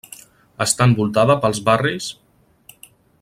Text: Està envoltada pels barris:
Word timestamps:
Està 0.65 0.87
envoltada 0.91 1.37
pels 1.45 1.61
barris: 1.69 2.09